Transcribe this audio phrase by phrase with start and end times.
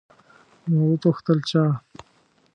[0.69, 1.63] ما وپوښتل، چا؟